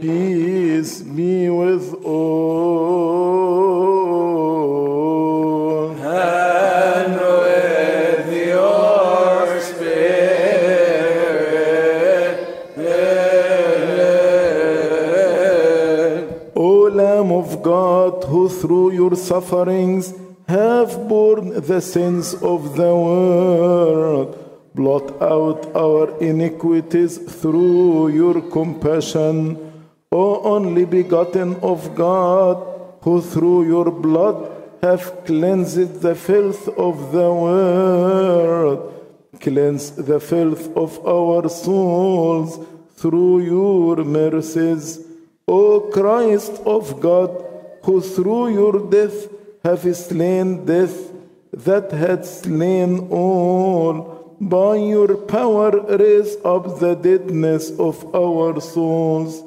Peace 0.00 1.02
be 1.02 1.48
with 1.50 1.92
all. 2.04 3.48
And 5.98 7.14
with 7.16 8.32
your 8.46 9.60
spirit. 9.60 9.98
O 16.54 16.88
Lamb 16.94 17.32
of 17.32 17.60
God, 17.62 18.22
who 18.24 18.48
through 18.48 18.92
your 18.92 19.16
sufferings 19.16 20.14
have 20.46 21.08
borne 21.08 21.60
the 21.60 21.80
sins 21.80 22.34
of 22.34 22.76
the 22.76 22.94
world, 22.94 24.36
blot 24.76 25.20
out 25.20 25.74
our 25.74 26.16
iniquities 26.20 27.18
through 27.18 28.08
your 28.08 28.40
compassion. 28.42 29.67
O 30.10 30.42
only 30.42 30.84
begotten 30.84 31.56
of 31.56 31.94
God, 31.94 32.56
who 33.02 33.20
through 33.20 33.66
your 33.66 33.90
blood 33.90 34.50
have 34.82 35.24
cleansed 35.26 36.00
the 36.00 36.14
filth 36.14 36.68
of 36.68 37.12
the 37.12 37.32
world, 37.32 38.94
cleanse 39.40 39.90
the 39.90 40.20
filth 40.20 40.74
of 40.76 41.04
our 41.06 41.48
souls 41.48 42.58
through 42.96 43.40
your 43.40 43.96
mercies. 44.04 45.04
O 45.46 45.80
Christ 45.92 46.60
of 46.64 47.00
God, 47.00 47.44
who 47.82 48.00
through 48.00 48.54
your 48.54 48.90
death 48.90 49.28
have 49.64 49.84
slain 49.96 50.64
death 50.64 51.12
that 51.52 51.90
had 51.90 52.24
slain 52.24 53.08
all, 53.10 54.36
by 54.40 54.76
your 54.76 55.16
power 55.16 55.70
raise 55.96 56.36
up 56.44 56.78
the 56.78 56.94
deadness 56.94 57.70
of 57.78 58.14
our 58.14 58.60
souls. 58.60 59.42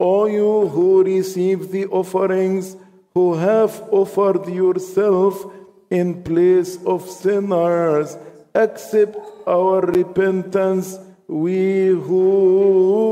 O 0.00 0.26
you 0.26 0.68
who 0.68 1.02
receive 1.02 1.72
the 1.72 1.86
offerings, 1.86 2.76
who 3.14 3.34
have 3.34 3.82
offered 3.90 4.46
yourself 4.48 5.44
in 5.90 6.22
place 6.22 6.78
of 6.84 7.10
sinners, 7.10 8.16
accept 8.54 9.16
our 9.46 9.80
repentance, 9.80 10.98
we 11.26 11.88
who 11.88 13.08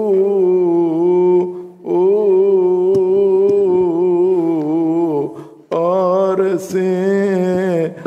are 5.73 6.59
sinners. 6.59 8.07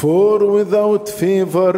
For 0.00 0.38
without 0.50 1.10
favor 1.10 1.74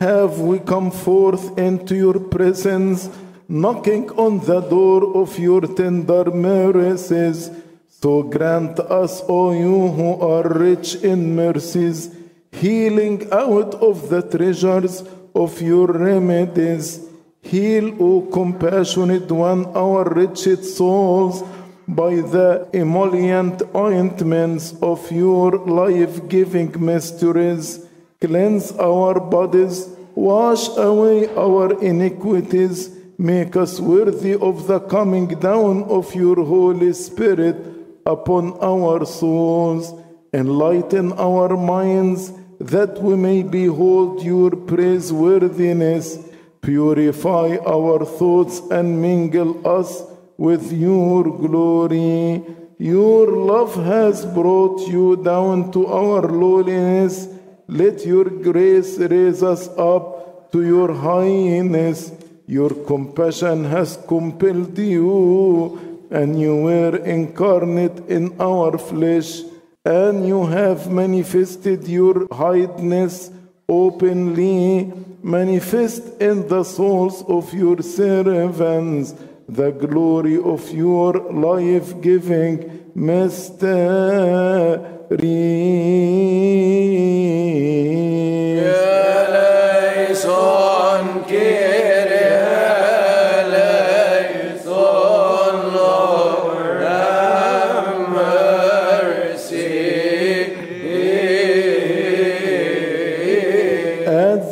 have 0.00 0.40
we 0.40 0.60
come 0.60 0.90
forth 0.90 1.58
into 1.58 1.94
your 1.94 2.18
presence, 2.18 3.10
knocking 3.48 4.08
on 4.12 4.40
the 4.46 4.62
door 4.62 5.14
of 5.14 5.38
your 5.38 5.60
tender 5.60 6.24
mercies. 6.30 7.50
So 8.00 8.22
grant 8.22 8.80
us, 8.80 9.22
O 9.28 9.52
you 9.52 9.88
who 9.88 10.10
are 10.22 10.48
rich 10.48 10.94
in 10.94 11.36
mercies, 11.36 12.16
healing 12.50 13.28
out 13.30 13.74
of 13.74 14.08
the 14.08 14.22
treasures 14.22 15.04
of 15.34 15.60
your 15.60 15.88
remedies. 15.88 17.06
Heal, 17.42 17.94
O 18.00 18.22
compassionate 18.22 19.30
one, 19.30 19.66
our 19.76 20.04
wretched 20.14 20.64
souls 20.64 21.44
by 21.88 22.16
the 22.16 22.68
emollient 22.72 23.62
ointments 23.74 24.74
of 24.82 25.10
your 25.12 25.52
life 25.66 26.28
giving 26.28 26.72
mysteries. 26.84 27.86
Cleanse 28.20 28.72
our 28.72 29.20
bodies, 29.20 29.88
wash 30.14 30.68
away 30.76 31.28
our 31.36 31.80
iniquities, 31.82 32.90
make 33.18 33.56
us 33.56 33.78
worthy 33.78 34.34
of 34.34 34.66
the 34.66 34.80
coming 34.80 35.28
down 35.28 35.84
of 35.84 36.12
your 36.14 36.36
Holy 36.44 36.92
Spirit 36.92 37.56
upon 38.04 38.58
our 38.60 39.06
souls. 39.06 39.94
Enlighten 40.32 41.12
our 41.12 41.56
minds 41.56 42.32
that 42.58 43.00
we 43.00 43.14
may 43.14 43.42
behold 43.42 44.22
your 44.22 44.50
praiseworthiness. 44.50 46.18
Purify 46.62 47.56
our 47.64 48.04
thoughts 48.04 48.60
and 48.70 49.00
mingle 49.00 49.66
us 49.66 50.02
with 50.36 50.72
your 50.72 51.24
glory. 51.24 52.44
Your 52.78 53.26
love 53.28 53.74
has 53.84 54.26
brought 54.26 54.86
you 54.86 55.16
down 55.16 55.72
to 55.72 55.86
our 55.86 56.22
lowliness. 56.22 57.28
Let 57.68 58.04
your 58.04 58.24
grace 58.24 58.98
raise 58.98 59.42
us 59.42 59.68
up 59.78 60.52
to 60.52 60.62
your 60.62 60.92
highness. 60.92 62.12
Your 62.46 62.70
compassion 62.70 63.64
has 63.64 63.98
compelled 64.06 64.78
you, 64.78 66.06
and 66.10 66.38
you 66.38 66.56
were 66.56 66.96
incarnate 66.98 67.98
in 68.08 68.38
our 68.38 68.78
flesh, 68.78 69.42
and 69.84 70.26
you 70.28 70.46
have 70.46 70.90
manifested 70.90 71.88
your 71.88 72.28
highness 72.30 73.30
openly. 73.68 74.92
Manifest 75.22 76.20
in 76.20 76.46
the 76.46 76.62
souls 76.62 77.24
of 77.26 77.52
your 77.52 77.82
servants 77.82 79.14
the 79.48 79.70
glory 79.70 80.38
of 80.38 80.70
your 80.72 81.12
life 81.32 82.00
giving 82.00 82.92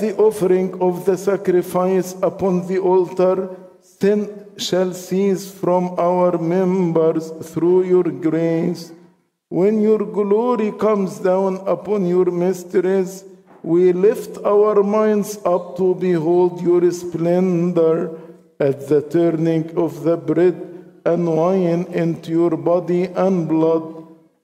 the 0.00 0.15
offering 0.16 0.81
of 0.81 1.05
the 1.05 1.16
sacrifice 1.16 2.15
upon 2.22 2.66
the 2.66 2.78
altar, 2.78 3.56
sin 3.81 4.44
shall 4.57 4.93
cease 4.93 5.51
from 5.51 5.95
our 5.99 6.39
members 6.39 7.31
through 7.53 7.85
your 7.85 8.05
grace. 8.05 8.93
When 9.49 9.81
your 9.81 9.99
glory 9.99 10.73
comes 10.73 11.19
down 11.19 11.63
upon 11.67 12.07
your 12.07 12.27
mysteries, 12.27 13.25
we 13.63 13.93
lift 13.93 14.39
our 14.45 14.83
minds 14.83 15.39
up 15.45 15.77
to 15.77 15.95
behold 15.95 16.61
your 16.61 16.91
splendor 16.91 18.19
at 18.61 18.89
the 18.89 19.03
turning 19.03 19.77
of 19.77 20.03
the 20.03 20.17
bread 20.17 20.57
and 21.05 21.37
wine 21.37 21.85
into 21.93 22.31
your 22.31 22.57
body 22.57 23.05
and 23.05 23.49
blood. 23.49 23.95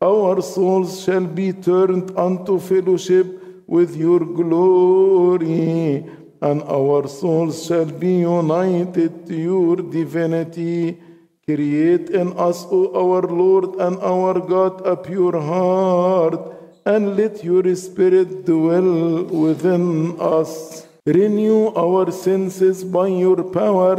Our 0.03 0.41
souls 0.41 1.05
shall 1.05 1.27
be 1.27 1.53
turned 1.53 2.17
unto 2.17 2.59
fellowship 2.59 3.27
with 3.67 3.97
your 3.97 4.21
glory, 4.21 6.05
and 6.41 6.63
our 6.63 7.07
souls 7.07 7.67
shall 7.67 7.85
be 7.85 8.21
united 8.21 9.27
to 9.27 9.37
your 9.37 9.77
divinity. 9.77 10.99
Create 11.47 12.11
in 12.11 12.33
us, 12.39 12.67
O 12.71 12.93
our 12.95 13.23
Lord 13.23 13.75
and 13.77 13.99
our 13.99 14.41
God, 14.41 14.87
a 14.87 14.97
pure 14.97 15.41
heart, 15.41 16.41
and 16.87 17.17
let 17.17 17.45
your 17.45 17.75
Spirit 17.75 18.47
dwell 18.47 19.25
within 19.25 20.17
us. 20.21 20.87
Renew 21.05 21.73
our 21.75 22.11
senses 22.11 22.85
by 22.85 23.09
your 23.09 23.43
power, 23.43 23.97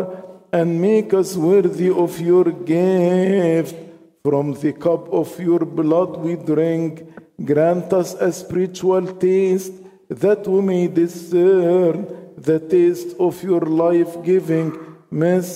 and 0.54 0.82
make 0.82 1.14
us 1.14 1.38
worthy 1.38 1.90
of 1.90 2.20
your 2.20 2.46
gift. 2.46 3.76
From 4.24 4.54
the 4.54 4.74
cup 4.74 5.12
of 5.12 5.40
your 5.40 5.60
blood 5.60 6.18
we 6.18 6.36
drink. 6.36 7.04
Grant 7.44 7.92
us 7.94 8.14
a 8.14 8.32
spiritual 8.32 9.08
taste 9.16 9.74
that 10.10 10.46
we 10.48 10.62
may 10.62 10.88
discern 10.88 12.21
the 12.44 12.60
taste 12.60 13.16
of 13.20 13.44
your 13.44 13.62
life 13.62 14.24
giving 14.24 14.72
mercy. 15.12 15.52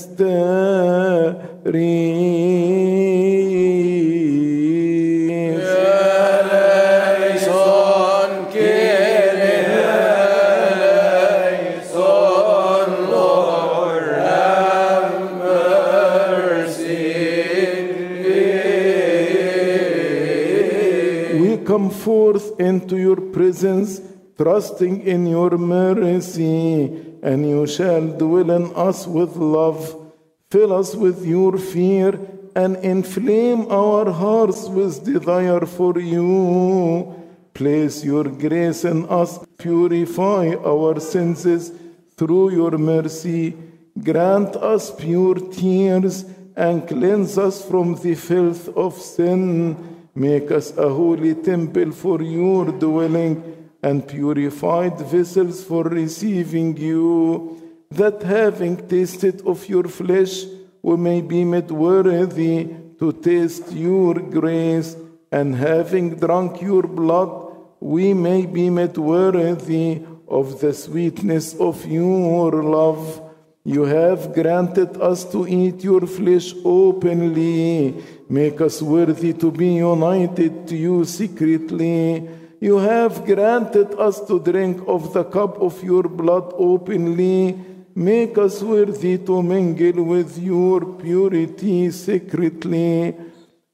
We 21.40 21.58
come 21.66 21.90
forth 21.90 22.60
into 22.60 22.98
your 22.98 23.18
presence, 23.18 24.02
trusting 24.38 25.02
in 25.02 25.26
your 25.26 25.58
mercy, 25.58 27.18
and 27.22 27.48
you 27.48 27.66
shall 27.66 28.08
dwell 28.08 28.52
in 28.52 28.74
us 28.76 29.08
with 29.08 29.36
love. 29.36 30.12
Fill 30.52 30.74
us 30.74 30.96
with 30.96 31.26
your 31.26 31.58
fear 31.58 32.20
and 32.56 32.78
inflame 32.78 33.68
our 33.70 34.12
hearts 34.12 34.68
with 34.68 35.04
desire 35.04 35.66
for 35.66 36.00
you. 36.00 37.14
Place 37.54 38.04
your 38.04 38.26
grace 38.26 38.84
in 38.86 39.06
us, 39.06 39.40
purify 39.58 40.54
our 40.66 41.00
senses 41.00 41.72
through 42.18 42.52
your 42.52 42.78
mercy. 42.78 43.56
Grant 44.04 44.56
us 44.58 44.94
pure 44.94 45.36
tears 45.36 46.26
and 46.56 46.88
cleanse 46.88 47.38
us 47.38 47.64
from 47.66 47.96
the 47.96 48.16
filth 48.16 48.70
of 48.76 48.94
sin. 48.94 50.08
Make 50.14 50.52
us 50.52 50.78
a 50.78 50.90
holy 50.90 51.36
temple 51.36 51.92
for 51.92 52.22
your 52.22 52.66
dwelling 52.72 53.65
and 53.86 54.08
purified 54.08 54.98
vessels 55.00 55.64
for 55.64 55.84
receiving 55.84 56.76
you, 56.76 57.62
that 57.92 58.24
having 58.24 58.76
tasted 58.88 59.46
of 59.46 59.70
your 59.70 59.84
flesh, 59.84 60.46
we 60.82 60.96
may 60.98 61.22
be 61.22 61.46
made 61.46 61.70
worthy 61.70 62.68
to 63.00 63.14
taste 63.14 63.72
your 63.72 64.16
grace, 64.16 64.98
and 65.32 65.56
having 65.56 66.16
drunk 66.16 66.64
your 66.64 66.82
blood, 67.00 67.32
we 67.80 68.12
may 68.12 68.48
be 68.48 68.72
made 68.72 68.98
worthy 68.98 70.02
of 70.28 70.60
the 70.62 70.74
sweetness 70.74 71.54
of 71.60 71.86
your 71.86 72.64
love. 72.64 73.22
You 73.64 73.84
have 73.84 74.34
granted 74.34 74.98
us 74.98 75.24
to 75.32 75.48
eat 75.48 75.84
your 75.84 76.08
flesh 76.08 76.56
openly. 76.64 78.04
Make 78.30 78.62
us 78.62 78.82
worthy 78.82 79.34
to 79.34 79.52
be 79.52 79.76
united 79.76 80.68
to 80.70 80.76
you 80.76 81.06
secretly. 81.06 82.28
You 82.60 82.78
have 82.78 83.26
granted 83.26 83.94
us 84.00 84.22
to 84.28 84.40
drink 84.40 84.82
of 84.88 85.14
the 85.14 85.24
cup 85.24 85.62
of 85.62 85.84
your 85.84 86.04
blood 86.04 86.54
openly. 86.58 87.58
Make 87.94 88.38
us 88.38 88.62
worthy 88.62 89.18
to 89.20 89.44
mingle 89.44 90.04
with 90.04 90.38
your 90.38 90.86
purity 90.86 91.92
secretly. 91.92 93.16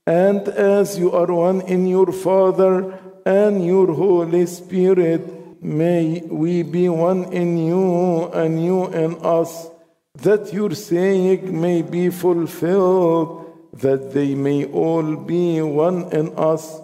And 0.05 0.47
as 0.47 0.97
you 0.97 1.11
are 1.11 1.31
one 1.31 1.61
in 1.61 1.85
your 1.85 2.11
Father 2.11 2.99
and 3.25 3.65
your 3.65 3.93
Holy 3.93 4.45
Spirit, 4.47 5.61
may 5.63 6.21
we 6.21 6.63
be 6.63 6.89
one 6.89 7.31
in 7.31 7.57
you 7.57 8.27
and 8.33 8.63
you 8.63 8.87
in 8.87 9.15
us, 9.23 9.69
that 10.15 10.51
your 10.51 10.71
saying 10.71 11.59
may 11.59 11.83
be 11.83 12.09
fulfilled, 12.09 13.69
that 13.73 14.11
they 14.11 14.35
may 14.35 14.65
all 14.65 15.15
be 15.15 15.61
one 15.61 16.11
in 16.11 16.33
us, 16.35 16.79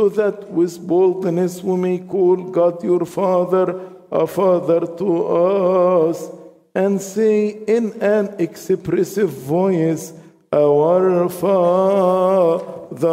so 0.00 0.08
that 0.08 0.50
with 0.50 0.80
boldness 0.88 1.62
we 1.62 1.76
may 1.76 1.98
call 1.98 2.36
God 2.36 2.82
your 2.82 3.04
Father, 3.04 3.78
a 4.10 4.26
Father 4.26 4.80
to 4.96 5.26
us, 5.26 6.26
and 6.74 6.98
say 6.98 7.48
in 7.66 7.92
an 8.00 8.34
expressive 8.38 9.28
voice, 9.28 10.14
Our 10.50 11.28
Father. 11.28 13.10